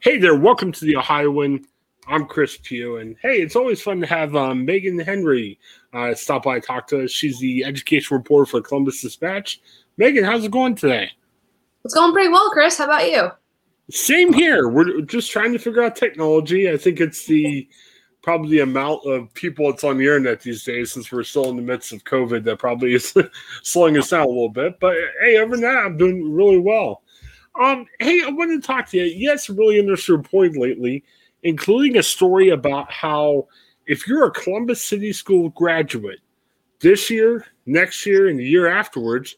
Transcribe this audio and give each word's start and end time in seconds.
Hey 0.00 0.16
there, 0.16 0.36
welcome 0.36 0.70
to 0.70 0.84
the 0.84 0.94
Ohioan. 0.94 1.66
I'm 2.06 2.24
Chris 2.26 2.56
Pugh, 2.62 2.98
and 2.98 3.16
hey, 3.20 3.38
it's 3.42 3.56
always 3.56 3.82
fun 3.82 4.00
to 4.00 4.06
have 4.06 4.36
um, 4.36 4.64
Megan 4.64 4.96
Henry 4.96 5.58
uh, 5.92 6.14
stop 6.14 6.44
by 6.44 6.54
and 6.54 6.62
talk 6.62 6.86
to 6.88 7.02
us. 7.02 7.10
She's 7.10 7.40
the 7.40 7.64
education 7.64 8.16
reporter 8.16 8.48
for 8.48 8.60
Columbus 8.60 9.02
Dispatch. 9.02 9.60
Megan, 9.96 10.22
how's 10.22 10.44
it 10.44 10.52
going 10.52 10.76
today? 10.76 11.10
It's 11.84 11.94
going 11.94 12.12
pretty 12.12 12.28
well, 12.28 12.48
Chris. 12.50 12.78
How 12.78 12.84
about 12.84 13.10
you? 13.10 13.32
Same 13.90 14.32
here. 14.32 14.68
We're 14.68 15.00
just 15.00 15.32
trying 15.32 15.52
to 15.52 15.58
figure 15.58 15.82
out 15.82 15.96
technology. 15.96 16.70
I 16.70 16.76
think 16.76 17.00
it's 17.00 17.26
the 17.26 17.68
probably 18.22 18.50
the 18.50 18.62
amount 18.62 19.04
of 19.04 19.34
people 19.34 19.68
that's 19.68 19.82
on 19.82 19.98
the 19.98 20.04
internet 20.04 20.42
these 20.42 20.62
days, 20.62 20.92
since 20.92 21.10
we're 21.10 21.24
still 21.24 21.50
in 21.50 21.56
the 21.56 21.62
midst 21.62 21.92
of 21.92 22.04
COVID, 22.04 22.44
that 22.44 22.60
probably 22.60 22.94
is 22.94 23.12
slowing 23.64 23.98
us 23.98 24.10
down 24.10 24.26
a 24.26 24.28
little 24.28 24.48
bit. 24.48 24.78
But 24.78 24.94
hey, 25.20 25.38
other 25.38 25.50
than 25.50 25.62
that, 25.62 25.84
I'm 25.84 25.96
doing 25.96 26.32
really 26.32 26.58
well. 26.58 27.02
Um, 27.58 27.86
hey, 27.98 28.22
I 28.24 28.30
wanted 28.30 28.62
to 28.62 28.66
talk 28.66 28.88
to 28.90 28.98
you. 28.98 29.04
Yes, 29.04 29.50
really 29.50 29.78
interesting 29.78 30.16
report 30.16 30.56
lately, 30.56 31.04
including 31.42 31.96
a 31.96 32.02
story 32.02 32.50
about 32.50 32.90
how 32.90 33.48
if 33.86 34.06
you're 34.06 34.26
a 34.26 34.30
Columbus 34.30 34.82
City 34.82 35.12
School 35.12 35.48
graduate 35.50 36.20
this 36.80 37.10
year, 37.10 37.46
next 37.66 38.06
year, 38.06 38.28
and 38.28 38.38
the 38.38 38.44
year 38.44 38.68
afterwards, 38.68 39.36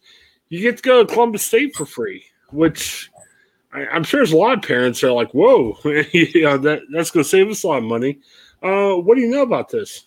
you 0.50 0.60
get 0.60 0.76
to 0.76 0.82
go 0.82 1.02
to 1.02 1.12
Columbus 1.12 1.46
State 1.46 1.74
for 1.74 1.86
free, 1.86 2.22
which 2.50 3.10
I, 3.72 3.86
am 3.96 4.04
sure 4.04 4.18
there's 4.18 4.32
a 4.32 4.36
lot 4.36 4.58
of 4.58 4.64
parents 4.64 5.00
that 5.00 5.08
are 5.08 5.12
like, 5.12 5.32
"Whoa, 5.32 5.78
you 5.84 6.42
know, 6.42 6.58
that 6.58 6.82
that's 6.92 7.10
going 7.10 7.24
to 7.24 7.28
save 7.28 7.48
us 7.48 7.62
a 7.62 7.68
lot 7.68 7.78
of 7.78 7.84
money." 7.84 8.18
Uh, 8.62 8.96
what 8.96 9.14
do 9.14 9.22
you 9.22 9.30
know 9.30 9.42
about 9.42 9.70
this? 9.70 10.04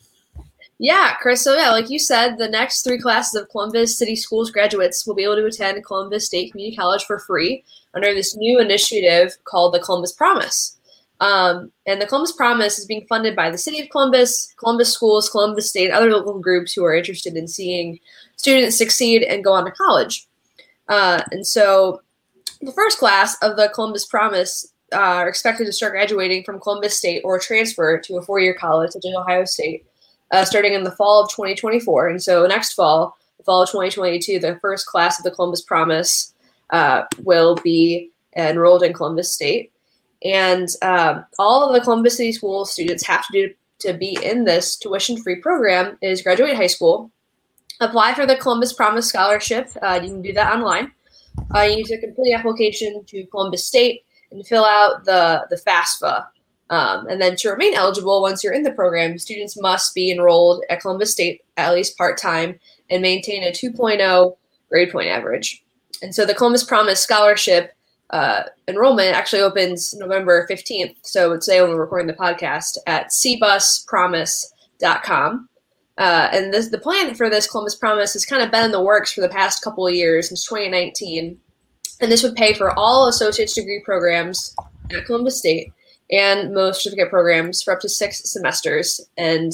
Yeah, 0.77 1.15
Chris. 1.19 1.41
So 1.41 1.55
yeah, 1.55 1.71
like 1.71 1.89
you 1.89 1.97
said, 1.97 2.37
the 2.37 2.49
next 2.49 2.83
three 2.83 2.99
classes 2.99 3.41
of 3.41 3.49
Columbus 3.49 3.97
City 3.97 4.15
Schools 4.15 4.51
graduates 4.51 5.07
will 5.07 5.15
be 5.15 5.23
able 5.23 5.37
to 5.37 5.45
attend 5.45 5.83
Columbus 5.83 6.27
State 6.27 6.51
Community 6.51 6.75
College 6.75 7.05
for 7.05 7.17
free 7.17 7.63
under 7.93 8.13
this 8.13 8.35
new 8.35 8.59
initiative 8.59 9.37
called 9.43 9.73
the 9.73 9.79
Columbus 9.79 10.11
Promise. 10.11 10.77
Um, 11.19 11.71
and 11.85 12.01
the 12.01 12.05
Columbus 12.05 12.33
Promise 12.33 12.79
is 12.79 12.85
being 12.85 13.05
funded 13.07 13.35
by 13.35 13.49
the 13.49 13.57
City 13.57 13.79
of 13.81 13.89
Columbus, 13.89 14.53
Columbus 14.57 14.91
Schools, 14.91 15.29
Columbus 15.29 15.69
State, 15.69 15.91
other 15.91 16.11
local 16.11 16.39
groups 16.39 16.73
who 16.73 16.83
are 16.83 16.95
interested 16.95 17.37
in 17.37 17.47
seeing 17.47 17.99
students 18.35 18.77
succeed 18.77 19.23
and 19.23 19.43
go 19.43 19.53
on 19.53 19.65
to 19.65 19.71
college. 19.71 20.27
Uh, 20.89 21.21
and 21.31 21.45
so 21.47 22.01
the 22.61 22.71
first 22.71 22.97
class 22.97 23.37
of 23.41 23.55
the 23.55 23.71
Columbus 23.73 24.05
Promise 24.05 24.73
uh, 24.91 24.97
are 24.97 25.29
expected 25.29 25.65
to 25.65 25.73
start 25.73 25.93
graduating 25.93 26.43
from 26.43 26.59
Columbus 26.59 26.97
State 26.97 27.21
or 27.23 27.39
transfer 27.39 27.97
to 27.99 28.17
a 28.17 28.21
four 28.21 28.39
year 28.39 28.53
college, 28.53 28.91
such 28.91 29.05
as 29.05 29.15
Ohio 29.15 29.45
State, 29.45 29.85
uh, 30.31 30.43
starting 30.43 30.73
in 30.73 30.83
the 30.83 30.91
fall 30.91 31.23
of 31.23 31.31
2024. 31.31 32.09
And 32.09 32.21
so 32.21 32.45
next 32.45 32.73
fall, 32.73 33.15
the 33.37 33.43
fall 33.43 33.63
of 33.63 33.69
2022, 33.69 34.39
the 34.39 34.59
first 34.61 34.87
class 34.87 35.19
of 35.19 35.23
the 35.23 35.31
Columbus 35.31 35.61
Promise 35.61 36.32
uh, 36.69 37.03
will 37.19 37.55
be 37.55 38.11
enrolled 38.35 38.83
in 38.83 38.93
Columbus 38.93 39.31
State. 39.31 39.71
And 40.23 40.69
um, 40.81 41.25
all 41.37 41.67
of 41.67 41.73
the 41.73 41.81
Columbus 41.81 42.17
City 42.17 42.31
School 42.31 42.65
students 42.65 43.05
have 43.05 43.25
to 43.27 43.33
do 43.33 43.53
to 43.79 43.93
be 43.93 44.17
in 44.23 44.45
this 44.45 44.77
tuition 44.77 45.21
free 45.21 45.41
program 45.41 45.97
is 46.01 46.21
graduate 46.21 46.55
high 46.55 46.67
school, 46.67 47.11
apply 47.81 48.13
for 48.13 48.25
the 48.25 48.37
Columbus 48.37 48.73
Promise 48.73 49.09
Scholarship. 49.09 49.69
Uh, 49.81 49.99
you 50.01 50.09
can 50.09 50.21
do 50.21 50.33
that 50.33 50.53
online. 50.53 50.91
Uh, 51.53 51.61
you 51.61 51.77
need 51.77 51.85
to 51.85 51.99
complete 51.99 52.31
the 52.31 52.33
application 52.33 53.03
to 53.05 53.25
Columbus 53.25 53.65
State 53.65 54.05
and 54.31 54.45
fill 54.47 54.65
out 54.65 55.03
the, 55.03 55.45
the 55.49 55.57
FAFSA. 55.57 56.27
Um, 56.69 57.07
and 57.07 57.21
then 57.21 57.35
to 57.37 57.49
remain 57.49 57.75
eligible 57.75 58.21
once 58.21 58.43
you're 58.43 58.53
in 58.53 58.63
the 58.63 58.71
program, 58.71 59.19
students 59.19 59.59
must 59.59 59.93
be 59.93 60.11
enrolled 60.11 60.63
at 60.69 60.81
Columbus 60.81 61.11
State 61.11 61.41
at 61.57 61.73
least 61.73 61.97
part 61.97 62.17
time 62.17 62.59
and 62.89 63.01
maintain 63.01 63.43
a 63.43 63.51
2.0 63.51 64.37
grade 64.69 64.91
point 64.91 65.07
average. 65.09 65.62
And 66.03 66.13
so 66.13 66.23
the 66.25 66.35
Columbus 66.35 66.65
Promise 66.65 66.99
Scholarship 66.99 67.73
uh, 68.09 68.43
enrollment 68.67 69.15
actually 69.15 69.41
opens 69.41 69.93
November 69.95 70.45
15th. 70.51 70.97
So 71.01 71.39
today 71.39 71.61
when 71.61 71.69
we're 71.71 71.79
recording 71.79 72.07
the 72.07 72.13
podcast 72.13 72.77
at 72.85 73.07
cbuspromise.com. 73.07 75.49
Uh, 75.97 76.29
and 76.33 76.53
this, 76.53 76.69
the 76.69 76.77
plan 76.77 77.15
for 77.15 77.29
this 77.29 77.47
Columbus 77.47 77.75
Promise 77.75 78.11
has 78.13 78.25
kind 78.25 78.43
of 78.43 78.51
been 78.51 78.65
in 78.65 78.71
the 78.71 78.83
works 78.83 79.13
for 79.13 79.21
the 79.21 79.29
past 79.29 79.63
couple 79.63 79.87
of 79.87 79.93
years 79.93 80.27
since 80.27 80.45
2019. 80.45 81.39
And 82.01 82.11
this 82.11 82.21
would 82.21 82.35
pay 82.35 82.53
for 82.53 82.77
all 82.77 83.07
associate's 83.07 83.53
degree 83.53 83.81
programs 83.85 84.53
at 84.91 85.05
Columbus 85.05 85.39
State 85.39 85.71
and 86.11 86.53
most 86.53 86.83
certificate 86.83 87.09
programs 87.09 87.63
for 87.63 87.73
up 87.73 87.79
to 87.79 87.87
six 87.87 88.29
semesters. 88.29 88.99
And 89.17 89.53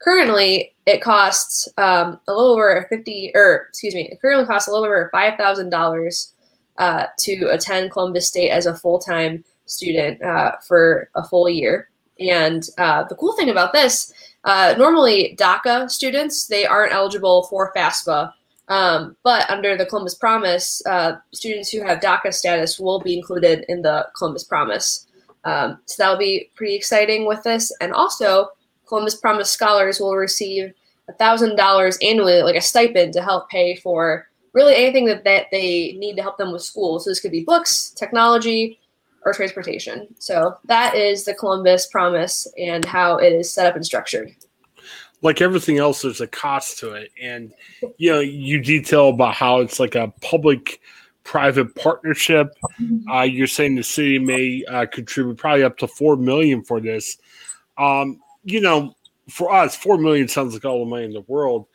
currently, 0.00 0.74
it 0.86 1.00
costs 1.00 1.68
um, 1.78 2.20
a 2.28 2.32
little 2.32 2.52
over 2.52 2.86
50 2.88 3.32
or 3.34 3.66
excuse 3.68 3.94
me 3.94 4.08
it 4.10 4.20
currently 4.20 4.46
costs 4.46 4.68
a 4.68 4.70
little 4.70 4.84
over 4.84 5.10
$5000 5.14 6.32
uh, 6.78 7.06
to 7.18 7.48
attend 7.50 7.90
columbus 7.90 8.28
state 8.28 8.50
as 8.50 8.66
a 8.66 8.74
full-time 8.74 9.44
student 9.66 10.22
uh, 10.22 10.52
for 10.66 11.08
a 11.14 11.24
full 11.24 11.48
year. 11.48 11.88
And 12.20 12.66
uh, 12.78 13.04
the 13.08 13.14
cool 13.14 13.34
thing 13.34 13.50
about 13.50 13.72
this 13.72 14.12
uh, 14.44 14.74
normally 14.76 15.34
daca 15.38 15.90
students 15.90 16.46
they 16.46 16.66
aren't 16.66 16.92
eligible 16.92 17.44
for 17.44 17.72
fafsa 17.74 18.32
um, 18.68 19.16
but 19.22 19.48
under 19.50 19.76
the 19.76 19.86
columbus 19.86 20.14
promise 20.14 20.84
uh, 20.86 21.16
students 21.32 21.70
who 21.70 21.82
have 21.82 22.00
daca 22.00 22.32
status 22.32 22.78
will 22.78 23.00
be 23.00 23.16
included 23.16 23.64
in 23.68 23.82
the 23.82 24.06
columbus 24.16 24.44
promise. 24.44 25.06
Um, 25.44 25.78
so 25.86 26.02
that'll 26.02 26.18
be 26.18 26.50
pretty 26.54 26.74
exciting 26.74 27.26
with 27.26 27.42
this. 27.42 27.70
And 27.80 27.92
also 27.92 28.48
Columbus 28.86 29.16
Promise 29.16 29.50
scholars 29.50 30.00
will 30.00 30.16
receive 30.16 30.72
$1,000 31.10 31.98
annually, 32.02 32.42
like 32.42 32.56
a 32.56 32.60
stipend, 32.60 33.12
to 33.14 33.22
help 33.22 33.48
pay 33.50 33.76
for 33.76 34.28
really 34.52 34.74
anything 34.74 35.06
that, 35.06 35.24
that 35.24 35.46
they 35.50 35.92
need 35.92 36.16
to 36.16 36.22
help 36.22 36.38
them 36.38 36.52
with 36.52 36.62
school. 36.62 37.00
So 37.00 37.10
this 37.10 37.20
could 37.20 37.32
be 37.32 37.44
books, 37.44 37.90
technology, 37.90 38.78
or 39.24 39.32
transportation. 39.32 40.06
So 40.18 40.56
that 40.66 40.94
is 40.94 41.24
the 41.24 41.34
Columbus 41.34 41.86
Promise 41.86 42.46
and 42.58 42.84
how 42.84 43.16
it 43.16 43.32
is 43.32 43.52
set 43.52 43.66
up 43.66 43.76
and 43.76 43.84
structured. 43.84 44.34
Like 45.22 45.40
everything 45.40 45.78
else, 45.78 46.02
there's 46.02 46.20
a 46.20 46.26
cost 46.26 46.78
to 46.80 46.92
it. 46.92 47.10
And, 47.20 47.52
you 47.96 48.12
know, 48.12 48.20
you 48.20 48.60
detail 48.60 49.08
about 49.08 49.34
how 49.34 49.60
it's 49.60 49.80
like 49.80 49.94
a 49.94 50.12
public 50.20 50.80
private 51.24 51.74
partnership. 51.74 52.54
Mm-hmm. 52.80 53.10
Uh, 53.10 53.22
you're 53.22 53.46
saying 53.46 53.74
the 53.74 53.82
city 53.82 54.18
may 54.18 54.62
uh, 54.68 54.86
contribute 54.86 55.38
probably 55.38 55.64
up 55.64 55.78
to 55.78 55.88
four 55.88 56.16
million 56.16 56.62
for 56.62 56.80
this. 56.80 57.16
Um, 57.78 58.20
you 58.44 58.60
know, 58.60 58.94
for 59.28 59.52
us, 59.52 59.74
four 59.74 59.98
million 59.98 60.28
sounds 60.28 60.54
like 60.54 60.64
all 60.64 60.80
the 60.80 60.90
money 60.90 61.04
in 61.04 61.12
the 61.12 61.22
world. 61.22 61.66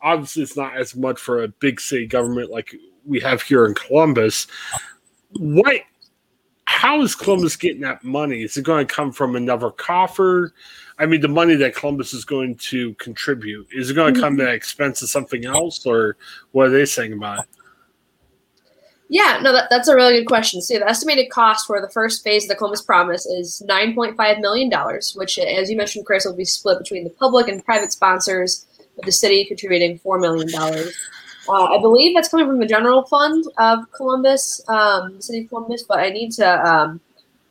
Obviously, 0.00 0.42
it's 0.42 0.56
not 0.56 0.76
as 0.76 0.96
much 0.96 1.18
for 1.18 1.44
a 1.44 1.48
big 1.48 1.80
city 1.80 2.06
government 2.06 2.50
like 2.50 2.74
we 3.04 3.20
have 3.20 3.42
here 3.42 3.66
in 3.66 3.74
Columbus. 3.74 4.46
What? 5.38 5.82
How 6.66 7.02
is 7.02 7.14
Columbus 7.14 7.56
getting 7.56 7.82
that 7.82 8.04
money? 8.04 8.42
Is 8.42 8.56
it 8.56 8.64
going 8.64 8.86
to 8.86 8.94
come 8.94 9.12
from 9.12 9.36
another 9.36 9.70
coffer? 9.70 10.54
I 10.98 11.06
mean, 11.06 11.20
the 11.20 11.28
money 11.28 11.54
that 11.56 11.74
Columbus 11.74 12.14
is 12.14 12.24
going 12.24 12.56
to 12.56 12.94
contribute 12.94 13.68
is 13.72 13.90
it 13.90 13.94
going 13.94 14.14
to 14.14 14.20
come 14.20 14.36
mm-hmm. 14.36 14.48
at 14.48 14.54
expense 14.54 15.02
of 15.02 15.10
something 15.10 15.44
else, 15.44 15.84
or 15.86 16.16
what 16.52 16.68
are 16.68 16.70
they 16.70 16.84
saying 16.84 17.12
about 17.12 17.40
it? 17.40 17.48
Yeah, 19.08 19.38
no, 19.42 19.52
that, 19.52 19.68
that's 19.68 19.88
a 19.88 19.94
really 19.94 20.18
good 20.18 20.26
question. 20.26 20.62
So 20.62 20.78
the 20.78 20.88
estimated 20.88 21.30
cost 21.30 21.66
for 21.66 21.80
the 21.80 21.90
first 21.90 22.24
phase 22.24 22.44
of 22.44 22.48
the 22.48 22.54
Columbus 22.54 22.82
Promise 22.82 23.26
is 23.26 23.62
$9.5 23.68 24.40
million, 24.40 24.70
which, 25.14 25.38
as 25.38 25.70
you 25.70 25.76
mentioned, 25.76 26.06
Chris, 26.06 26.24
will 26.24 26.34
be 26.34 26.44
split 26.44 26.78
between 26.78 27.04
the 27.04 27.10
public 27.10 27.48
and 27.48 27.64
private 27.64 27.92
sponsors, 27.92 28.66
with 28.96 29.04
the 29.04 29.12
city 29.12 29.44
contributing 29.44 29.98
$4 29.98 30.20
million. 30.20 30.48
Uh, 31.48 31.64
I 31.64 31.80
believe 31.80 32.14
that's 32.14 32.28
coming 32.28 32.46
from 32.46 32.58
the 32.58 32.66
general 32.66 33.04
fund 33.04 33.44
of 33.58 33.80
Columbus, 33.92 34.62
um, 34.68 35.20
City 35.20 35.40
of 35.40 35.48
Columbus, 35.48 35.82
but 35.82 35.98
I 35.98 36.08
need 36.08 36.32
to 36.32 36.66
um, 36.66 37.00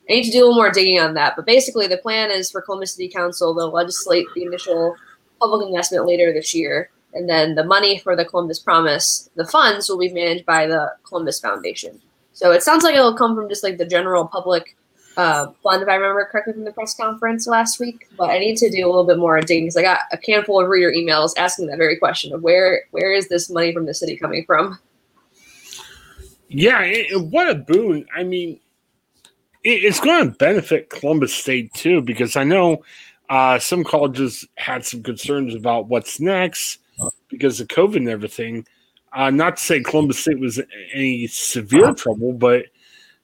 I 0.08 0.14
need 0.14 0.24
to 0.24 0.32
do 0.32 0.38
a 0.38 0.40
little 0.40 0.56
more 0.56 0.72
digging 0.72 0.98
on 0.98 1.14
that. 1.14 1.34
But 1.36 1.46
basically, 1.46 1.86
the 1.86 1.98
plan 1.98 2.30
is 2.30 2.50
for 2.50 2.60
Columbus 2.60 2.94
City 2.94 3.08
Council 3.08 3.54
to 3.54 3.66
legislate 3.66 4.26
the 4.34 4.42
initial 4.42 4.96
public 5.40 5.68
investment 5.68 6.06
later 6.06 6.32
this 6.32 6.54
year 6.54 6.90
and 7.14 7.28
then 7.28 7.54
the 7.54 7.64
money 7.64 7.98
for 7.98 8.16
the 8.16 8.24
Columbus 8.24 8.58
Promise, 8.58 9.30
the 9.36 9.46
funds 9.46 9.88
will 9.88 9.98
be 9.98 10.12
managed 10.12 10.44
by 10.44 10.66
the 10.66 10.92
Columbus 11.04 11.40
Foundation. 11.40 12.00
So 12.32 12.50
it 12.50 12.62
sounds 12.62 12.82
like 12.82 12.94
it'll 12.94 13.14
come 13.14 13.36
from 13.36 13.48
just 13.48 13.62
like 13.62 13.78
the 13.78 13.86
general 13.86 14.26
public 14.26 14.76
uh, 15.16 15.46
fund, 15.62 15.82
if 15.82 15.88
I 15.88 15.94
remember 15.94 16.28
correctly 16.30 16.54
from 16.54 16.64
the 16.64 16.72
press 16.72 16.96
conference 16.96 17.46
last 17.46 17.78
week. 17.78 18.08
But 18.18 18.30
I 18.30 18.38
need 18.38 18.56
to 18.56 18.68
do 18.68 18.84
a 18.84 18.88
little 18.88 19.04
bit 19.04 19.18
more 19.18 19.40
digging 19.40 19.64
because 19.64 19.76
I 19.76 19.82
got 19.82 20.00
a 20.12 20.18
handful 20.26 20.60
of 20.60 20.68
reader 20.68 20.90
emails 20.90 21.32
asking 21.36 21.68
that 21.68 21.78
very 21.78 21.96
question 21.96 22.32
of 22.32 22.42
where 22.42 22.82
where 22.90 23.12
is 23.12 23.28
this 23.28 23.48
money 23.48 23.72
from 23.72 23.86
the 23.86 23.94
city 23.94 24.16
coming 24.16 24.44
from? 24.44 24.78
Yeah, 26.48 26.84
what 27.16 27.48
a 27.48 27.54
boon! 27.54 28.06
I 28.14 28.24
mean, 28.24 28.58
it's 29.62 30.00
going 30.00 30.30
to 30.30 30.36
benefit 30.36 30.90
Columbus 30.90 31.32
State 31.32 31.72
too 31.74 32.00
because 32.02 32.36
I 32.36 32.42
know 32.42 32.82
uh, 33.30 33.58
some 33.60 33.84
colleges 33.84 34.46
had 34.56 34.84
some 34.84 35.02
concerns 35.02 35.54
about 35.54 35.86
what's 35.86 36.20
next 36.20 36.80
because 37.34 37.60
of 37.60 37.68
COVID 37.68 37.96
and 37.96 38.08
everything. 38.08 38.66
Uh, 39.12 39.30
not 39.30 39.56
to 39.56 39.62
say 39.62 39.80
Columbus 39.80 40.18
State 40.18 40.40
was 40.40 40.60
any 40.92 41.26
severe 41.28 41.84
uh-huh. 41.84 41.94
trouble, 41.94 42.32
but 42.32 42.66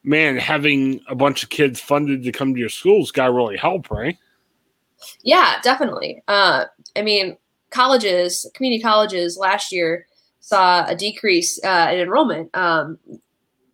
man, 0.05 0.37
having 0.37 1.01
a 1.09 1.15
bunch 1.15 1.43
of 1.43 1.49
kids 1.49 1.81
funded 1.81 2.23
to 2.23 2.33
come 2.33 2.55
to 2.55 2.61
your 2.61 2.69
schools 2.69 3.11
got 3.11 3.27
to 3.27 3.33
really 3.33 3.57
help, 3.57 3.91
right? 3.91 4.17
Yeah, 5.23 5.57
definitely. 5.62 6.23
Uh, 6.29 6.67
I 6.97 7.03
mean, 7.03 7.37
colleges, 7.71 8.47
community 8.55 8.83
colleges 8.83 9.37
last 9.37 9.73
year 9.73 10.07
saw 10.41 10.87
a 10.87 10.95
decrease 10.95 11.63
uh, 11.65 11.89
in 11.93 12.01
enrollment 12.01 12.55
um, 12.56 12.99
due 13.06 13.21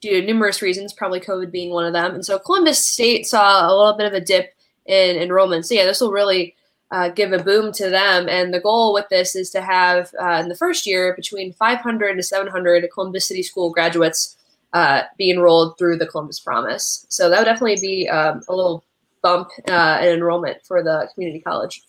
due 0.01 0.21
to 0.21 0.27
numerous 0.27 0.63
reasons, 0.63 0.93
probably 0.93 1.21
COVID 1.21 1.51
being 1.51 1.71
one 1.71 1.85
of 1.85 1.93
them. 1.93 2.15
And 2.15 2.25
so 2.25 2.39
Columbus 2.39 2.85
State 2.85 3.27
saw 3.27 3.67
a 3.67 3.75
little 3.75 3.97
bit 3.97 4.07
of 4.07 4.13
a 4.13 4.21
dip 4.21 4.55
in 4.85 5.17
enrollment. 5.17 5.67
So 5.67 5.75
yeah, 5.75 5.85
this 5.85 6.01
will 6.01 6.13
really 6.13 6.55
uh, 6.91 7.09
give 7.09 7.33
a 7.33 7.43
boom 7.43 7.73
to 7.73 7.91
them. 7.91 8.29
And 8.29 8.55
the 8.55 8.61
goal 8.61 8.93
with 8.93 9.09
this 9.09 9.35
is 9.35 9.51
to 9.51 9.61
have 9.61 10.13
uh, 10.21 10.41
in 10.43 10.49
the 10.49 10.57
first 10.57 10.87
year 10.87 11.15
between 11.15 11.53
500 11.53 12.15
to 12.15 12.23
700 12.23 12.89
Columbus 12.93 13.27
City 13.27 13.43
School 13.43 13.71
graduates 13.71 14.37
uh, 14.73 15.03
be 15.19 15.31
enrolled 15.31 15.79
through 15.79 15.97
the 15.97 16.07
Columbus 16.07 16.39
Promise. 16.39 17.07
So 17.09 17.31
that 17.31 17.39
would 17.39 17.45
definitely 17.45 17.79
be 17.81 18.09
um, 18.09 18.43
a 18.49 18.55
little 18.55 18.85
bump 19.23 19.49
uh, 19.69 19.99
in 20.03 20.09
enrollment 20.09 20.65
for 20.65 20.83
the 20.83 21.09
community 21.15 21.41
college. 21.41 21.83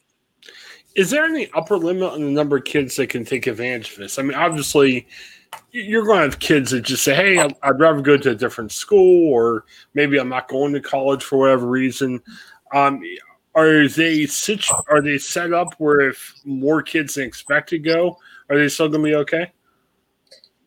Is 0.96 1.12
there 1.12 1.26
any 1.26 1.50
upper 1.54 1.78
limit 1.78 2.12
on 2.14 2.22
the 2.22 2.32
number 2.32 2.58
of 2.58 2.64
kids 2.64 2.96
that 2.96 3.10
can 3.10 3.24
take 3.24 3.46
advantage 3.46 3.92
of 3.92 3.98
this? 3.98 4.18
I 4.18 4.24
mean, 4.24 4.34
obviously, 4.34 5.08
you're 5.72 6.06
going 6.06 6.18
to 6.18 6.24
have 6.24 6.40
kids 6.40 6.72
that 6.72 6.82
just 6.82 7.04
say, 7.04 7.14
"Hey, 7.14 7.38
I'd 7.38 7.80
rather 7.80 8.02
go 8.02 8.18
to 8.18 8.32
a 8.32 8.36
different 8.36 8.72
school," 8.72 9.32
or 9.32 9.66
maybe 9.94 10.18
I'm 10.18 10.30
not 10.30 10.48
going 10.48 10.74
to 10.74 10.82
college 10.82 11.24
for 11.24 11.38
whatever 11.38 11.68
reason. 11.68 12.20
Um, 12.74 13.04
are 13.58 13.88
they 13.88 14.28
situ- 14.28 14.74
are 14.88 15.02
they 15.02 15.18
set 15.18 15.52
up 15.52 15.74
where 15.80 16.10
if 16.10 16.36
more 16.46 16.84
kids 16.84 17.16
than 17.16 17.26
expected 17.26 17.84
go, 17.84 18.18
are 18.50 18.58
they 18.58 18.70
still 18.70 18.88
going 18.88 19.02
to 19.02 19.10
be 19.10 19.16
okay? 19.16 19.52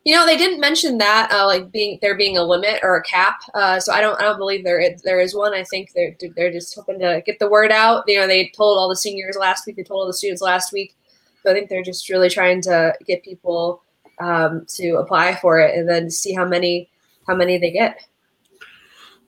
You 0.04 0.16
know, 0.16 0.26
they 0.26 0.37
didn't 0.37 0.60
mention 0.60 0.98
that, 0.98 1.31
uh, 1.31 1.46
like 1.46 1.70
being 1.70 1.98
there 2.02 2.16
being 2.16 2.37
a 2.37 2.42
limit 2.42 2.81
or 2.82 2.96
a 2.96 3.02
cap. 3.02 3.42
Uh, 3.54 3.78
so 3.78 3.92
I 3.92 4.00
don't, 4.00 4.19
I 4.20 4.25
don't 4.25 4.38
believe 4.38 4.64
there 4.64 4.81
is, 4.81 5.02
there 5.02 5.20
is 5.20 5.37
one. 5.37 5.54
I 5.54 5.62
think 5.64 5.92
they're 5.92 6.16
they're 6.34 6.50
just 6.50 6.75
hoping 6.75 6.98
to 6.98 7.22
get 7.25 7.38
the 7.38 7.48
word 7.48 7.70
out. 7.70 8.04
You 8.08 8.19
know, 8.19 8.26
they 8.26 8.50
told 8.56 8.76
all 8.76 8.88
the 8.88 8.96
seniors 8.96 9.37
last 9.38 9.66
week. 9.66 9.76
They 9.76 9.84
told 9.84 10.00
all 10.00 10.06
the 10.06 10.14
students 10.14 10.42
last 10.42 10.72
week. 10.72 10.96
So 11.42 11.50
I 11.50 11.54
think 11.54 11.69
they're 11.69 11.84
just 11.84 12.08
really 12.08 12.28
trying 12.28 12.60
to 12.62 12.94
get 13.06 13.22
people 13.22 13.82
um, 14.20 14.66
to 14.76 14.96
apply 14.96 15.37
for 15.37 15.60
it 15.60 15.78
and 15.78 15.88
then 15.88 16.10
see 16.10 16.32
how 16.32 16.46
many 16.46 16.90
how 17.26 17.37
many 17.37 17.58
they 17.58 17.70
get. 17.70 18.02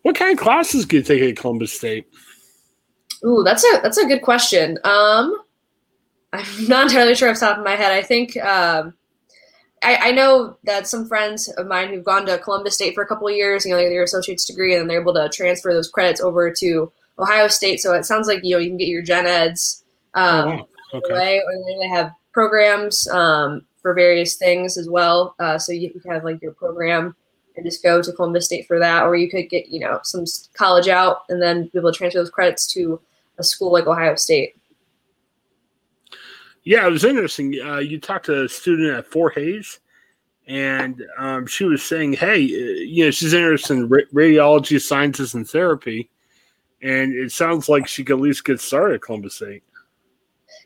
What 0.02 0.16
kind 0.16 0.36
of 0.36 0.42
classes 0.42 0.84
do 0.84 0.96
you 0.96 1.02
take 1.02 1.22
at 1.22 1.36
Columbus 1.36 1.72
State? 1.72 2.06
Ooh, 3.24 3.42
that's 3.44 3.64
a 3.64 3.80
that's 3.82 3.98
a 3.98 4.06
good 4.06 4.22
question. 4.22 4.78
Um, 4.84 5.42
I'm 6.32 6.44
not 6.69 6.86
entirely 6.86 7.14
sure 7.14 7.30
off 7.30 7.40
the 7.40 7.46
top 7.46 7.58
of 7.58 7.64
my 7.64 7.76
head. 7.76 7.92
I 7.92 8.02
think 8.02 8.36
um, 8.38 8.94
I, 9.82 9.96
I, 9.96 10.10
know 10.12 10.56
that 10.64 10.86
some 10.86 11.06
friends 11.06 11.48
of 11.48 11.66
mine 11.66 11.88
who've 11.88 12.04
gone 12.04 12.26
to 12.26 12.38
Columbus 12.38 12.74
State 12.74 12.94
for 12.94 13.02
a 13.02 13.06
couple 13.06 13.28
of 13.28 13.34
years, 13.34 13.64
you 13.64 13.72
know, 13.72 13.76
they 13.76 13.88
their 13.88 14.02
associate's 14.02 14.44
degree, 14.44 14.76
and 14.76 14.88
they're 14.88 15.00
able 15.00 15.14
to 15.14 15.28
transfer 15.28 15.72
those 15.72 15.90
credits 15.90 16.20
over 16.20 16.52
to 16.58 16.92
Ohio 17.19 17.48
State. 17.48 17.80
So 17.80 17.92
it 17.92 18.04
sounds 18.04 18.26
like 18.26 18.40
you 18.42 18.56
know 18.56 18.58
you 18.58 18.70
can 18.70 18.76
get 18.76 18.88
your 18.88 19.02
gen 19.02 19.26
eds 19.26 19.84
um, 20.14 20.66
oh, 20.92 20.98
okay. 20.98 21.12
away, 21.12 21.42
or 21.44 21.80
they 21.80 21.88
have 21.88 22.12
programs 22.32 23.08
um, 23.08 23.62
for 23.80 23.94
various 23.94 24.36
things 24.36 24.76
as 24.76 24.88
well. 24.88 25.34
Uh, 25.38 25.58
so 25.58 25.72
you 25.72 25.90
can 25.90 26.00
have 26.10 26.24
like 26.24 26.40
your 26.40 26.52
program 26.52 27.14
and 27.56 27.66
just 27.66 27.82
go 27.82 28.00
to 28.00 28.12
Columbus 28.12 28.46
State 28.46 28.66
for 28.66 28.78
that, 28.78 29.04
or 29.04 29.16
you 29.16 29.28
could 29.28 29.48
get 29.48 29.69
you 29.69 29.80
know 29.80 30.00
some 30.02 30.24
college 30.54 30.88
out 30.88 31.22
and 31.28 31.42
then 31.42 31.64
be 31.72 31.78
able 31.78 31.92
to 31.92 31.98
transfer 31.98 32.20
those 32.20 32.30
credits 32.30 32.66
to 32.74 33.00
a 33.42 33.44
school 33.44 33.72
like 33.72 33.86
Ohio 33.86 34.14
State. 34.16 34.54
Yeah, 36.64 36.86
it 36.86 36.90
was 36.90 37.04
interesting. 37.04 37.58
Uh, 37.60 37.78
you 37.78 38.00
talked 38.00 38.26
to 38.26 38.44
a 38.44 38.48
student 38.48 38.96
at 38.96 39.06
Fort 39.06 39.34
Hayes, 39.34 39.80
and 40.46 41.02
um, 41.18 41.46
she 41.46 41.64
was 41.64 41.82
saying, 41.82 42.14
"Hey, 42.14 42.44
uh, 42.44 42.80
you 42.80 43.04
know, 43.04 43.10
she's 43.10 43.34
interested 43.34 43.74
in 43.74 43.88
radiology 43.88 44.80
sciences 44.80 45.34
and 45.34 45.48
therapy, 45.48 46.08
and 46.80 47.12
it 47.14 47.32
sounds 47.32 47.68
like 47.68 47.86
she 47.88 48.04
could 48.04 48.16
at 48.16 48.22
least 48.22 48.44
get 48.44 48.60
started 48.60 48.96
at 48.96 49.02
Columbus 49.02 49.34
State." 49.36 49.64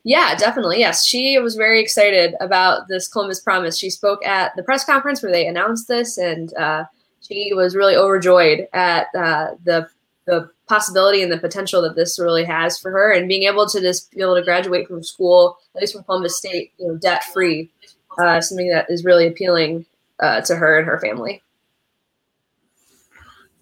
Yeah, 0.04 0.36
definitely. 0.36 0.78
Yes, 0.80 1.04
she 1.04 1.38
was 1.38 1.56
very 1.56 1.80
excited 1.80 2.34
about 2.40 2.88
this 2.88 3.08
Columbus 3.08 3.40
Promise. 3.40 3.78
She 3.78 3.90
spoke 3.90 4.24
at 4.24 4.54
the 4.54 4.62
press 4.62 4.84
conference 4.84 5.22
where 5.22 5.32
they 5.32 5.46
announced 5.46 5.88
this, 5.88 6.18
and 6.18 6.54
uh, 6.54 6.84
she 7.20 7.52
was 7.54 7.74
really 7.74 7.96
overjoyed 7.96 8.68
at 8.72 9.06
uh, 9.18 9.52
the 9.64 9.88
the 10.26 10.50
possibility 10.68 11.22
and 11.22 11.30
the 11.30 11.38
potential 11.38 11.82
that 11.82 11.96
this 11.96 12.18
really 12.18 12.44
has 12.44 12.78
for 12.78 12.90
her, 12.90 13.12
and 13.12 13.28
being 13.28 13.44
able 13.44 13.66
to 13.66 13.80
just 13.80 14.10
be 14.10 14.20
able 14.20 14.34
to 14.34 14.42
graduate 14.42 14.88
from 14.88 15.02
school, 15.02 15.58
at 15.74 15.80
least 15.80 15.94
from 15.94 16.04
Columbus 16.04 16.38
State, 16.38 16.72
you 16.78 16.88
know, 16.88 16.96
debt 16.96 17.24
free, 17.32 17.70
uh, 18.18 18.40
something 18.40 18.68
that 18.70 18.86
is 18.88 19.04
really 19.04 19.26
appealing 19.26 19.86
uh, 20.20 20.40
to 20.42 20.56
her 20.56 20.78
and 20.78 20.86
her 20.86 20.98
family. 20.98 21.42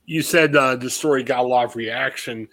You 0.07 0.23
said 0.23 0.55
uh, 0.55 0.77
the 0.77 0.91
story 0.91 1.23
got 1.23 1.41
a 1.41 1.49
lot 1.49 1.65
of 1.65 1.77
reaction. 1.77 2.49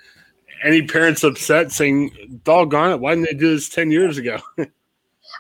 Any 0.63 0.88
parents 0.88 1.24
upset 1.24 1.71
saying, 1.71 2.42
"Doggone 2.44 2.92
it! 2.92 3.00
Why 3.00 3.15
didn't 3.15 3.25
they 3.25 3.38
do 3.38 3.56
this 3.56 3.68
ten 3.68 3.92
years 3.92 4.18
ago?" 4.18 4.39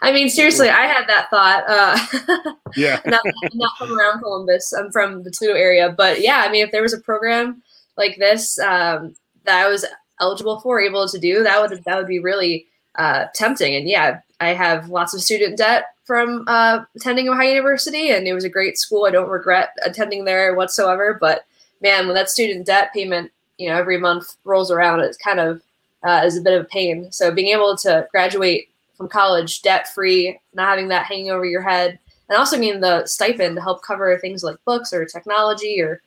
I 0.01 0.11
mean, 0.11 0.29
seriously, 0.29 0.69
I 0.69 0.87
had 0.87 1.07
that 1.07 1.29
thought. 1.29 1.63
Uh, 1.67 2.55
yeah, 2.75 2.99
not, 3.05 3.21
not 3.53 3.77
from 3.77 3.97
around 3.97 4.21
Columbus. 4.21 4.73
I'm 4.73 4.91
from 4.91 5.23
the 5.23 5.31
Toledo 5.31 5.57
area, 5.57 5.93
but 5.95 6.21
yeah, 6.21 6.43
I 6.45 6.51
mean, 6.51 6.65
if 6.65 6.71
there 6.71 6.81
was 6.81 6.93
a 6.93 6.99
program 6.99 7.61
like 8.01 8.17
this 8.17 8.59
um, 8.59 9.15
that 9.45 9.65
I 9.65 9.69
was 9.69 9.85
eligible 10.19 10.59
for, 10.59 10.81
able 10.81 11.07
to 11.07 11.19
do, 11.19 11.43
that 11.43 11.61
would 11.61 11.83
that 11.85 11.97
would 11.97 12.07
be 12.07 12.19
really 12.19 12.67
uh, 12.95 13.25
tempting. 13.33 13.75
And 13.75 13.87
yeah, 13.87 14.19
I 14.39 14.49
have 14.49 14.89
lots 14.89 15.13
of 15.13 15.21
student 15.21 15.57
debt 15.57 15.85
from 16.03 16.43
uh, 16.47 16.83
attending 16.95 17.29
Ohio 17.29 17.49
University, 17.49 18.09
and 18.09 18.27
it 18.27 18.33
was 18.33 18.43
a 18.43 18.49
great 18.49 18.77
school. 18.77 19.05
I 19.05 19.11
don't 19.11 19.29
regret 19.29 19.69
attending 19.85 20.25
there 20.25 20.55
whatsoever. 20.55 21.17
But 21.19 21.45
man, 21.81 22.07
when 22.07 22.15
that 22.15 22.29
student 22.29 22.65
debt 22.65 22.91
payment, 22.93 23.31
you 23.57 23.69
know, 23.69 23.77
every 23.77 23.97
month 23.97 24.35
rolls 24.43 24.71
around, 24.71 24.99
it's 25.01 25.17
kind 25.17 25.39
of 25.39 25.61
uh, 26.03 26.23
is 26.25 26.37
a 26.37 26.41
bit 26.41 26.59
of 26.59 26.65
a 26.65 26.69
pain. 26.69 27.11
So 27.11 27.31
being 27.31 27.53
able 27.55 27.77
to 27.77 28.07
graduate 28.11 28.69
from 28.97 29.07
college 29.07 29.61
debt 29.61 29.87
free, 29.93 30.39
not 30.53 30.69
having 30.69 30.87
that 30.89 31.05
hanging 31.05 31.31
over 31.31 31.45
your 31.45 31.61
head, 31.61 31.99
and 32.27 32.37
also 32.37 32.57
mean 32.57 32.79
the 32.79 33.05
stipend 33.05 33.55
to 33.55 33.61
help 33.61 33.83
cover 33.83 34.17
things 34.17 34.43
like 34.43 34.57
books 34.65 34.93
or 34.93 35.05
technology 35.05 35.81
or 35.81 36.01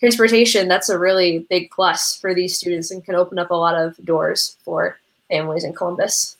transportation, 0.00 0.68
that's 0.68 0.88
a 0.88 0.98
really 0.98 1.46
big 1.50 1.70
plus 1.70 2.16
for 2.16 2.34
these 2.34 2.56
students 2.56 2.90
and 2.90 3.04
can 3.04 3.14
open 3.14 3.38
up 3.38 3.50
a 3.50 3.54
lot 3.54 3.74
of 3.74 3.96
doors 4.04 4.56
for 4.64 4.98
families 5.28 5.64
in 5.64 5.72
Columbus. 5.72 6.36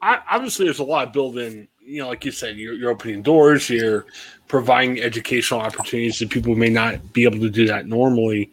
I, 0.00 0.20
obviously, 0.30 0.64
there's 0.64 0.78
a 0.78 0.84
lot 0.84 1.12
built 1.12 1.36
in. 1.36 1.68
You 1.80 2.02
know, 2.02 2.08
like 2.08 2.24
you 2.24 2.32
said, 2.32 2.56
you're, 2.56 2.74
you're 2.74 2.90
opening 2.90 3.22
doors, 3.22 3.70
you're 3.70 4.04
providing 4.46 5.00
educational 5.00 5.60
opportunities 5.60 6.18
to 6.18 6.26
people 6.26 6.54
may 6.54 6.68
not 6.68 7.12
be 7.14 7.24
able 7.24 7.38
to 7.40 7.50
do 7.50 7.66
that 7.66 7.86
normally. 7.86 8.52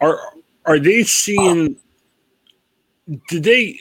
Are 0.00 0.18
are 0.66 0.78
they 0.78 1.04
seeing? 1.04 1.76
Did 3.28 3.44
they? 3.44 3.78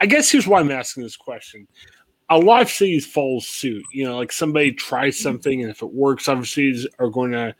I 0.00 0.06
guess 0.06 0.30
here's 0.30 0.46
why 0.46 0.60
I'm 0.60 0.70
asking 0.70 1.02
this 1.02 1.16
question. 1.16 1.68
A 2.28 2.38
lot 2.38 2.62
of 2.62 2.70
cities 2.70 3.06
follow 3.06 3.40
suit. 3.40 3.84
You 3.92 4.04
know, 4.04 4.16
like 4.16 4.32
somebody 4.32 4.72
tries 4.72 5.18
something, 5.20 5.60
and 5.60 5.70
if 5.70 5.82
it 5.82 5.92
works, 5.92 6.24
cities 6.24 6.86
are 6.98 7.10
going 7.10 7.32
to 7.32 7.54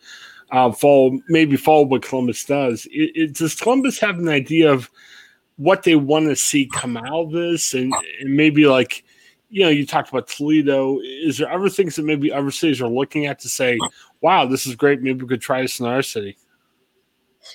uh, 0.51 0.71
follow 0.73 1.19
maybe 1.29 1.57
follow 1.57 1.85
what 1.85 2.03
Columbus 2.03 2.45
does. 2.45 2.87
It, 2.87 3.13
it, 3.15 3.35
does 3.35 3.55
Columbus 3.55 3.99
have 3.99 4.19
an 4.19 4.29
idea 4.29 4.73
of 4.73 4.91
what 5.57 5.83
they 5.83 5.97
want 5.97 6.27
to 6.27 6.37
see 6.37 6.71
come 6.73 6.97
out 6.97 7.25
of 7.25 7.33
this, 7.33 7.75
and, 7.75 7.93
and 8.21 8.37
maybe 8.37 8.67
like 8.67 9.05
you 9.51 9.63
know 9.63 9.69
you 9.69 9.87
talked 9.87 10.11
about 10.11 10.29
Toledo. 10.29 10.99
Is 11.01 11.39
there 11.39 11.53
other 11.53 11.69
things 11.69 11.97
that 11.97 12.05
maybe 12.05 12.33
other 12.33 12.51
cities 12.51 12.81
are 12.81 12.89
looking 12.89 13.27
at 13.27 13.39
to 13.41 13.49
say, 13.49 13.79
"Wow, 14.21 14.47
this 14.47 14.67
is 14.67 14.77
great. 14.77 15.03
Maybe 15.03 15.23
we 15.23 15.29
could 15.29 15.41
try 15.41 15.63
this 15.63 15.81
in 15.81 15.87
our 15.87 16.03
city." 16.03 16.37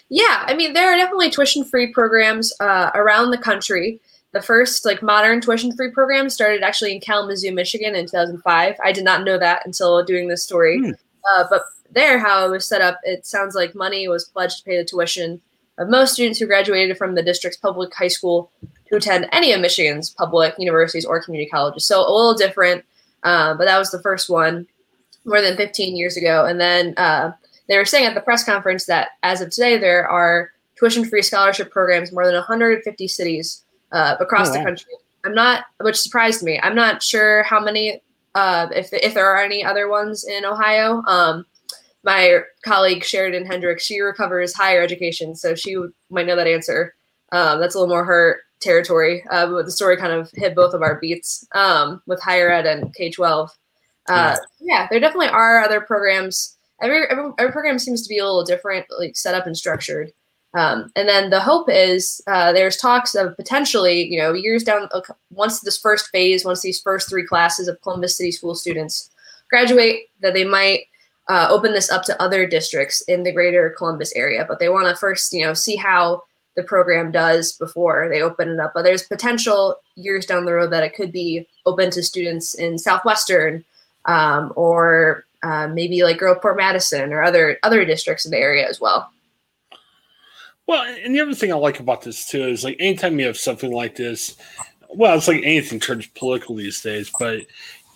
Yeah, 0.09 0.43
I 0.47 0.53
mean 0.53 0.73
there 0.73 0.91
are 0.91 0.97
definitely 0.97 1.29
tuition-free 1.29 1.93
programs 1.93 2.53
uh, 2.59 2.91
around 2.95 3.31
the 3.31 3.37
country. 3.37 4.01
The 4.33 4.41
first 4.41 4.85
like 4.85 5.01
modern 5.01 5.41
tuition-free 5.41 5.91
program 5.91 6.29
started 6.29 6.63
actually 6.63 6.93
in 6.93 7.01
Kalamazoo, 7.01 7.51
Michigan, 7.53 7.95
in 7.95 8.05
2005. 8.05 8.75
I 8.83 8.91
did 8.91 9.03
not 9.03 9.23
know 9.23 9.37
that 9.37 9.65
until 9.65 10.03
doing 10.03 10.27
this 10.27 10.43
story. 10.43 10.79
Hmm. 10.79 10.91
Uh, 11.33 11.45
but 11.49 11.63
there, 11.91 12.19
how 12.19 12.45
it 12.45 12.49
was 12.49 12.65
set 12.65 12.81
up, 12.81 12.99
it 13.03 13.25
sounds 13.25 13.55
like 13.55 13.75
money 13.75 14.07
was 14.07 14.25
pledged 14.25 14.59
to 14.59 14.63
pay 14.63 14.77
the 14.77 14.85
tuition 14.85 15.41
of 15.77 15.89
most 15.89 16.13
students 16.13 16.39
who 16.39 16.45
graduated 16.45 16.97
from 16.97 17.15
the 17.15 17.23
district's 17.23 17.57
public 17.57 17.93
high 17.93 18.07
school 18.07 18.51
to 18.89 18.97
attend 18.97 19.27
any 19.31 19.51
of 19.51 19.61
Michigan's 19.61 20.09
public 20.09 20.53
universities 20.57 21.05
or 21.05 21.21
community 21.21 21.49
colleges. 21.49 21.85
So 21.85 21.99
a 21.99 22.11
little 22.11 22.33
different, 22.33 22.83
uh, 23.23 23.55
but 23.55 23.65
that 23.65 23.77
was 23.77 23.91
the 23.91 24.01
first 24.01 24.29
one 24.29 24.67
more 25.25 25.41
than 25.41 25.57
15 25.57 25.95
years 25.95 26.17
ago. 26.17 26.45
And 26.45 26.59
then 26.59 26.93
uh, 26.97 27.31
they 27.67 27.77
were 27.77 27.85
saying 27.85 28.05
at 28.05 28.15
the 28.15 28.21
press 28.21 28.43
conference 28.43 28.85
that 28.85 29.09
as 29.23 29.41
of 29.41 29.49
today, 29.49 29.77
there 29.77 30.07
are 30.07 30.51
tuition-free 30.77 31.21
scholarship 31.21 31.71
programs 31.71 32.11
more 32.11 32.25
than 32.25 32.35
150 32.35 33.07
cities 33.07 33.63
uh, 33.91 34.15
across 34.19 34.49
oh, 34.49 34.51
wow. 34.51 34.57
the 34.57 34.63
country. 34.63 34.93
I'm 35.23 35.35
not, 35.35 35.65
which 35.79 35.97
surprised 35.97 36.43
me. 36.43 36.59
I'm 36.61 36.75
not 36.75 37.03
sure 37.03 37.43
how 37.43 37.59
many, 37.63 38.01
uh, 38.33 38.67
if 38.73 38.91
if 38.91 39.13
there 39.13 39.27
are 39.27 39.43
any 39.43 39.63
other 39.63 39.87
ones 39.87 40.25
in 40.25 40.45
Ohio. 40.45 41.03
Um, 41.03 41.45
my 42.03 42.39
colleague 42.63 43.03
Sheridan 43.03 43.45
Hendrix, 43.45 43.85
she 43.85 43.99
recovers 43.99 44.53
higher 44.53 44.81
education, 44.81 45.35
so 45.35 45.55
she 45.55 45.77
might 46.09 46.25
know 46.25 46.35
that 46.35 46.47
answer. 46.47 46.95
Um, 47.31 47.59
that's 47.59 47.75
a 47.75 47.79
little 47.79 47.93
more 47.93 48.03
her 48.03 48.41
territory. 48.59 49.23
Uh, 49.29 49.47
but 49.47 49.65
the 49.65 49.71
story 49.71 49.97
kind 49.97 50.13
of 50.13 50.29
hit 50.33 50.55
both 50.55 50.73
of 50.73 50.81
our 50.81 50.99
beats 50.99 51.47
um, 51.53 52.01
with 52.07 52.21
higher 52.21 52.49
ed 52.51 52.65
and 52.65 52.93
K 52.95 53.09
twelve. 53.09 53.51
Uh, 54.09 54.35
yeah. 54.59 54.81
yeah, 54.81 54.87
there 54.89 54.99
definitely 54.99 55.27
are 55.27 55.59
other 55.59 55.79
programs. 55.79 56.57
Every, 56.81 57.03
every, 57.09 57.31
every 57.37 57.51
program 57.51 57.77
seems 57.77 58.01
to 58.01 58.09
be 58.09 58.17
a 58.17 58.25
little 58.25 58.43
different, 58.43 58.87
like 58.97 59.15
set 59.15 59.35
up 59.35 59.45
and 59.45 59.55
structured. 59.55 60.11
Um, 60.53 60.91
and 60.95 61.07
then 61.07 61.29
the 61.29 61.39
hope 61.39 61.69
is 61.69 62.21
uh, 62.27 62.51
there's 62.51 62.75
talks 62.75 63.15
of 63.15 63.37
potentially, 63.37 64.05
you 64.11 64.19
know, 64.19 64.33
years 64.33 64.63
down, 64.63 64.89
once 65.29 65.61
this 65.61 65.77
first 65.77 66.09
phase, 66.09 66.43
once 66.43 66.61
these 66.61 66.81
first 66.81 67.07
three 67.07 67.25
classes 67.25 67.67
of 67.67 67.79
Columbus 67.83 68.17
City 68.17 68.31
School 68.31 68.55
students 68.55 69.11
graduate, 69.49 70.09
that 70.21 70.33
they 70.33 70.43
might 70.43 70.81
uh, 71.29 71.47
open 71.49 71.73
this 71.73 71.91
up 71.91 72.03
to 72.03 72.21
other 72.21 72.45
districts 72.47 73.01
in 73.01 73.23
the 73.23 73.31
greater 73.31 73.73
Columbus 73.77 74.13
area, 74.15 74.45
but 74.47 74.59
they 74.59 74.69
want 74.69 74.87
to 74.87 74.95
first, 74.95 75.31
you 75.33 75.45
know, 75.45 75.53
see 75.53 75.75
how 75.75 76.23
the 76.55 76.63
program 76.63 77.11
does 77.11 77.53
before 77.53 78.09
they 78.09 78.21
open 78.21 78.49
it 78.49 78.59
up. 78.59 78.71
But 78.73 78.83
there's 78.83 79.03
potential 79.03 79.77
years 79.95 80.25
down 80.25 80.45
the 80.45 80.53
road 80.53 80.71
that 80.71 80.83
it 80.83 80.95
could 80.95 81.11
be 81.11 81.47
open 81.65 81.91
to 81.91 82.03
students 82.03 82.53
in 82.53 82.77
Southwestern 82.77 83.63
um, 84.05 84.51
or 84.55 85.25
uh, 85.43 85.67
maybe 85.67 86.03
like 86.03 86.19
Groveport 86.19 86.57
Madison 86.57 87.13
or 87.13 87.23
other 87.23 87.57
other 87.63 87.85
districts 87.85 88.25
in 88.25 88.31
the 88.31 88.37
area 88.37 88.67
as 88.67 88.81
well. 88.81 89.11
Well, 90.67 90.83
and 91.03 91.15
the 91.15 91.21
other 91.21 91.33
thing 91.33 91.51
I 91.51 91.55
like 91.55 91.79
about 91.79 92.01
this 92.01 92.27
too 92.27 92.43
is 92.43 92.63
like 92.63 92.77
anytime 92.79 93.19
you 93.19 93.25
have 93.25 93.37
something 93.37 93.71
like 93.71 93.95
this, 93.95 94.35
well, 94.89 95.17
it's 95.17 95.27
like 95.27 95.41
anything 95.43 95.79
turns 95.79 96.07
political 96.07 96.55
these 96.55 96.81
days, 96.81 97.11
but 97.17 97.41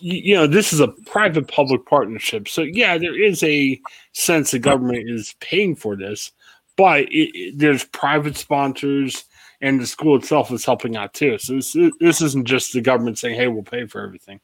you 0.05 0.35
know, 0.35 0.45
this 0.45 0.71
is 0.71 0.79
a 0.79 0.89
private 1.07 1.47
public 1.47 1.85
partnership. 1.88 2.47
So, 2.47 2.62
yeah, 2.62 2.97
there 3.00 3.19
is 3.19 3.41
a 3.41 3.81
sense 4.13 4.51
the 4.51 4.59
government 4.59 5.09
is 5.09 5.33
paying 5.39 5.75
for 5.75 5.95
this, 5.95 6.31
but 6.75 7.01
it, 7.12 7.31
it, 7.33 7.57
there's 7.57 7.85
private 7.85 8.38
sponsors 8.38 9.25
and 9.62 9.79
the 9.79 9.88
school 9.88 10.15
itself 10.15 10.51
is 10.51 10.63
helping 10.63 10.95
out 10.95 11.15
too. 11.15 11.39
So, 11.39 11.55
this, 11.55 11.75
this 12.00 12.21
isn't 12.21 12.45
just 12.45 12.74
the 12.74 12.81
government 12.81 13.17
saying, 13.17 13.35
hey, 13.35 13.47
we'll 13.47 13.63
pay 13.63 13.88
for 13.88 14.01
everything. 14.01 14.39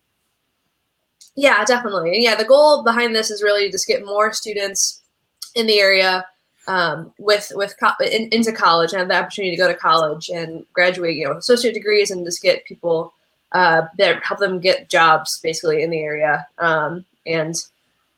Yeah, 1.35 1.63
definitely. 1.63 2.15
And 2.15 2.23
yeah, 2.23 2.35
the 2.35 2.43
goal 2.43 2.83
behind 2.83 3.15
this 3.15 3.29
is 3.29 3.43
really 3.43 3.69
just 3.69 3.87
get 3.87 4.03
more 4.03 4.33
students 4.33 5.03
in 5.53 5.67
the 5.67 5.79
area 5.79 6.25
um, 6.67 7.13
with 7.19 7.51
with 7.53 7.75
co- 7.79 8.03
in, 8.03 8.29
into 8.31 8.51
college 8.51 8.93
and 8.93 8.99
have 8.99 9.09
the 9.09 9.15
opportunity 9.15 9.55
to 9.55 9.61
go 9.61 9.67
to 9.67 9.77
college 9.77 10.29
and 10.29 10.65
graduate, 10.73 11.17
you 11.17 11.25
know, 11.25 11.37
associate 11.37 11.75
degrees 11.75 12.09
and 12.09 12.25
just 12.25 12.41
get 12.41 12.65
people 12.65 13.13
uh, 13.51 13.83
that 13.97 14.23
help 14.23 14.39
them 14.39 14.59
get 14.59 14.89
jobs 14.89 15.39
basically 15.41 15.83
in 15.83 15.89
the 15.89 15.99
area 15.99 16.47
um, 16.59 17.05
and 17.25 17.55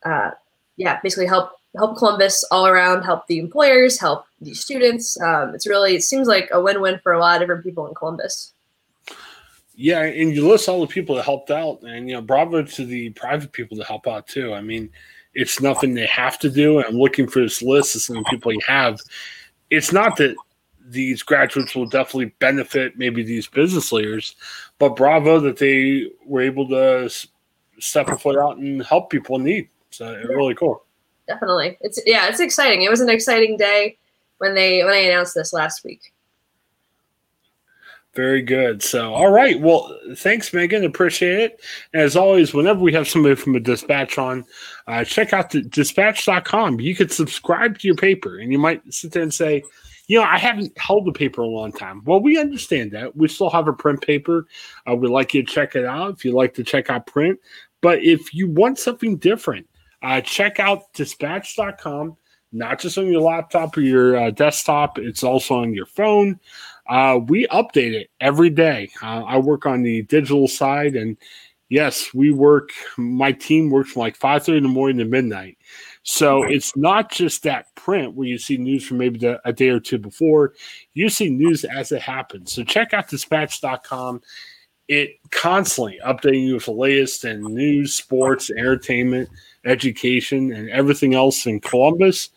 uh, 0.06 0.32
yeah, 0.78 1.00
basically 1.02 1.28
help 1.28 1.52
help 1.76 1.98
Columbus 1.98 2.44
all 2.52 2.68
around, 2.68 3.04
help 3.04 3.28
the 3.28 3.40
employers, 3.40 4.00
help 4.00 4.26
the 4.42 4.54
students. 4.54 5.20
Um, 5.22 5.54
it's 5.56 5.68
really 5.68 5.96
it 5.96 6.04
seems 6.04 6.28
like 6.28 6.50
a 6.52 6.62
win 6.62 6.82
win 6.82 7.00
for 7.02 7.14
a 7.14 7.20
lot 7.20 7.36
of 7.36 7.42
different 7.42 7.64
people 7.64 7.88
in 7.88 7.94
Columbus. 7.94 8.54
Yeah, 9.76 10.04
and 10.04 10.36
you 10.36 10.48
list 10.48 10.70
all 10.70 10.82
the 10.82 10.88
people 10.88 11.16
that 11.16 11.26
helped 11.26 11.50
out, 11.50 11.82
and 11.82 12.08
you 12.08 12.16
know, 12.16 12.22
bravo 12.22 12.64
to 12.64 12.86
the 12.86 13.10
private 13.12 13.52
people 13.52 13.76
to 13.78 13.84
help 13.84 14.08
out 14.08 14.28
too. 14.28 14.54
I 14.54 14.62
mean, 14.62 14.90
it's 15.34 15.62
nothing 15.62 15.94
they 15.94 16.06
have 16.06 16.38
to 16.40 16.50
do. 16.50 16.84
I'm 16.84 16.96
looking 16.96 17.28
for 17.28 17.40
this 17.42 17.62
list 17.62 17.96
of 17.96 18.02
some 18.02 18.24
people 18.26 18.54
you 18.54 18.62
have. 18.68 19.00
It's 19.72 19.92
not 19.92 20.18
that 20.18 20.36
these 20.86 21.24
graduates 21.24 21.76
will 21.76 21.86
definitely 21.86 22.34
benefit 22.40 22.98
maybe 22.98 23.24
these 23.24 23.48
business 23.48 23.92
leaders, 23.92 24.36
but 24.80 24.96
bravo 24.96 25.40
that 25.40 25.58
they 25.58 26.10
were 26.26 26.42
able 26.42 26.68
to 26.70 27.10
step 27.80 28.08
a 28.10 28.18
foot 28.18 28.38
out 28.38 28.58
and 28.58 28.84
help 28.84 29.10
people 29.10 29.36
in 29.38 29.44
need. 29.44 29.70
So 29.92 30.14
really 30.28 30.56
cool. 30.56 30.84
Definitely, 31.28 31.78
it's 31.82 32.00
yeah, 32.06 32.28
it's 32.28 32.40
exciting. 32.40 32.82
It 32.82 32.90
was 32.90 33.00
an 33.00 33.10
exciting 33.10 33.56
day 33.58 33.98
when 34.40 34.56
they 34.56 34.84
when 34.84 34.94
I 34.94 34.98
announced 34.98 35.36
this 35.36 35.54
last 35.54 35.86
week. 35.86 36.14
Very 38.14 38.44
good. 38.44 38.84
So, 38.84 39.12
all 39.12 39.32
right. 39.32 39.60
Well, 39.60 39.98
thanks, 40.18 40.54
Megan. 40.54 40.86
Appreciate 40.86 41.40
it. 41.40 41.62
And 41.94 42.04
as 42.04 42.16
always, 42.16 42.54
whenever 42.54 42.80
we 42.80 42.94
have 42.94 43.08
somebody 43.08 43.34
from 43.34 43.56
a 43.56 43.60
dispatch 43.60 44.20
on, 44.20 44.46
uh, 44.86 45.04
check 45.04 45.34
out 45.34 45.50
the 45.50 45.62
dispatch.com. 45.64 46.80
You 46.80 46.94
could 46.94 47.12
subscribe 47.12 47.80
to 47.80 47.88
your 47.88 47.96
paper 47.96 48.38
and 48.38 48.52
you 48.52 48.60
might 48.60 48.82
sit 48.94 49.14
there 49.14 49.24
and 49.24 49.34
say, 49.34 49.64
you 50.08 50.20
know, 50.20 50.26
I 50.26 50.38
haven't 50.38 50.78
held 50.78 51.06
the 51.06 51.14
paper 51.14 51.42
a 51.42 51.48
long 51.48 51.72
time. 51.72 52.02
Well, 52.06 52.20
we 52.20 52.38
understand 52.38 52.92
that. 52.92 53.16
We 53.16 53.28
still 53.28 53.50
have 53.50 53.68
a 53.68 53.74
print 53.74 54.02
paper. 54.02 54.48
Uh, 54.90 54.96
we'd 54.96 55.10
like 55.10 55.34
you 55.34 55.44
to 55.44 55.52
check 55.52 55.76
it 55.76 55.86
out 55.86 56.14
if 56.14 56.26
you'd 56.26 56.36
like 56.36 56.54
to 56.56 56.64
check 56.64 56.90
out 56.90 57.08
print. 57.08 57.40
But 57.82 58.04
if 58.04 58.34
you 58.34 58.50
want 58.50 58.80
something 58.80 59.18
different, 59.18 59.68
uh, 60.02 60.22
check 60.22 60.60
out 60.60 60.92
dispatch.com, 60.94 62.18
not 62.52 62.80
just 62.80 62.98
on 62.98 63.08
your 63.08 63.22
laptop 63.22 63.78
or 63.78 63.82
your 63.82 64.18
uh, 64.18 64.32
desktop, 64.32 65.00
it's 65.00 65.24
also 65.24 65.56
on 65.56 65.74
your 65.74 65.86
phone. 65.86 66.40
Uh, 66.88 67.20
we 67.28 67.48
update 67.48 67.94
it 67.94 68.10
every 68.20 68.50
day. 68.50 68.92
Uh, 69.02 69.24
I 69.24 69.38
work 69.38 69.66
on 69.66 69.84
the 69.84 70.02
digital 70.04 70.50
side, 70.50 70.96
and 70.96 71.18
yes, 71.70 72.14
we 72.14 72.32
work. 72.32 72.70
My 72.98 73.32
team 73.32 73.70
works 73.70 73.92
from 73.92 74.02
like 74.02 74.16
five 74.16 74.44
thirty 74.44 74.58
in 74.58 74.64
the 74.64 74.70
morning 74.70 74.98
to 74.98 75.06
midnight. 75.06 75.58
So 76.04 76.44
it's 76.44 76.76
not 76.76 77.10
just 77.12 77.44
that 77.44 77.74
print 77.76 78.14
where 78.14 78.28
you 78.28 78.38
see 78.38 78.58
news 78.58 78.86
from 78.86 78.98
maybe 78.98 79.20
the, 79.20 79.42
a 79.48 79.54
day 79.54 79.70
or 79.70 79.80
two 79.80 79.98
before. 79.98 80.54
You 80.94 81.10
see 81.10 81.30
news 81.30 81.64
as 81.64 81.92
it 81.94 82.02
happens. 82.02 82.52
So 82.52 82.64
check 82.64 82.94
out 82.94 83.08
dispatch.com. 83.08 84.22
It 84.90 85.12
constantly 85.32 86.00
updating 86.06 86.46
you 86.46 86.56
with 86.56 86.66
the 86.66 86.74
latest 86.74 87.24
in 87.24 87.42
news, 87.42 87.94
sports, 87.94 88.52
entertainment, 88.52 89.30
education, 89.66 90.52
and 90.52 90.70
everything 90.70 91.14
else 91.14 91.46
in 91.46 91.62
Columbus, 91.62 92.30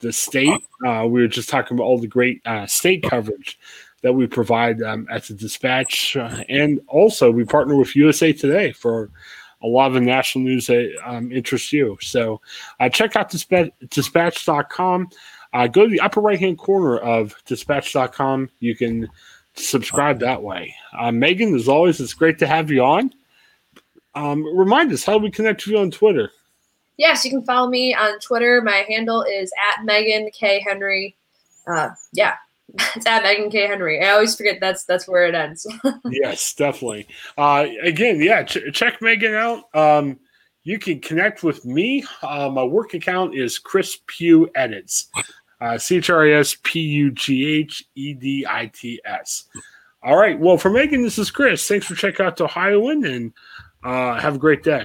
the 0.00 0.12
state. 0.12 0.60
Uh, 0.84 1.06
we 1.08 1.20
were 1.20 1.28
just 1.28 1.48
talking 1.48 1.76
about 1.76 1.84
all 1.84 1.98
the 1.98 2.08
great 2.08 2.42
uh, 2.46 2.66
state 2.66 3.04
coverage 3.04 3.60
that 4.04 4.12
we 4.12 4.26
provide 4.26 4.82
um, 4.82 5.06
at 5.10 5.24
the 5.24 5.32
dispatch. 5.32 6.14
Uh, 6.14 6.44
and 6.50 6.78
also, 6.88 7.30
we 7.30 7.42
partner 7.42 7.74
with 7.74 7.96
USA 7.96 8.34
Today 8.34 8.70
for 8.70 9.10
a 9.62 9.66
lot 9.66 9.86
of 9.86 9.94
the 9.94 10.00
national 10.02 10.44
news 10.44 10.66
that 10.66 10.94
um, 11.06 11.32
interests 11.32 11.72
you. 11.72 11.96
So 12.02 12.42
uh, 12.80 12.90
check 12.90 13.16
out 13.16 13.30
dispatch, 13.30 13.70
dispatch.com. 13.88 15.08
Uh, 15.54 15.66
go 15.68 15.84
to 15.84 15.90
the 15.90 16.00
upper 16.00 16.20
right 16.20 16.38
hand 16.38 16.58
corner 16.58 16.98
of 16.98 17.34
dispatch.com. 17.46 18.50
You 18.60 18.76
can 18.76 19.08
subscribe 19.54 20.20
that 20.20 20.42
way. 20.42 20.74
Uh, 20.98 21.10
Megan, 21.10 21.54
as 21.54 21.66
always, 21.66 21.98
it's 21.98 22.12
great 22.12 22.38
to 22.40 22.46
have 22.46 22.70
you 22.70 22.84
on. 22.84 23.10
Um, 24.14 24.44
remind 24.54 24.92
us, 24.92 25.02
how 25.02 25.16
we 25.16 25.30
connect 25.30 25.64
with 25.64 25.72
you 25.72 25.78
on 25.78 25.90
Twitter? 25.90 26.30
Yes, 26.98 27.24
you 27.24 27.30
can 27.30 27.42
follow 27.42 27.70
me 27.70 27.94
on 27.94 28.20
Twitter. 28.20 28.60
My 28.60 28.84
handle 28.86 29.22
is 29.22 29.50
at 29.72 29.82
Megan 29.82 30.30
K. 30.32 30.60
Henry. 30.60 31.16
Uh, 31.66 31.88
yeah, 32.12 32.34
it's 32.96 33.06
at 33.06 33.22
Megan 33.22 33.50
K. 33.50 33.66
Henry. 33.66 34.02
I 34.02 34.10
always 34.10 34.36
forget 34.36 34.58
that's 34.60 34.84
that's 34.84 35.06
where 35.06 35.26
it 35.26 35.34
ends. 35.34 35.66
yes, 36.10 36.54
definitely. 36.54 37.06
Uh, 37.36 37.66
again, 37.82 38.20
yeah, 38.20 38.42
ch- 38.42 38.72
check 38.72 39.00
Megan 39.02 39.34
out. 39.34 39.64
Um, 39.74 40.18
you 40.62 40.78
can 40.78 41.00
connect 41.00 41.42
with 41.42 41.64
me. 41.64 42.04
Uh, 42.22 42.48
my 42.48 42.64
work 42.64 42.94
account 42.94 43.34
is 43.34 43.58
Chris 43.58 43.98
Pugh 44.06 44.48
Edits. 44.54 45.10
Uh, 45.60 45.78
C 45.78 45.96
H 45.96 46.10
R 46.10 46.26
I 46.26 46.32
S 46.32 46.56
P 46.62 46.80
U 46.80 47.10
G 47.10 47.60
H 47.60 47.84
E 47.94 48.14
D 48.14 48.46
I 48.48 48.70
T 48.74 49.00
S. 49.04 49.44
All 50.02 50.16
right. 50.16 50.38
Well, 50.38 50.58
for 50.58 50.70
Megan, 50.70 51.02
this 51.02 51.18
is 51.18 51.30
Chris. 51.30 51.66
Thanks 51.66 51.86
for 51.86 51.94
checking 51.94 52.26
out 52.26 52.36
to 52.38 52.44
Ohioan 52.44 53.04
and 53.04 53.32
uh, 53.84 54.18
have 54.18 54.36
a 54.36 54.38
great 54.38 54.62
day. 54.62 54.84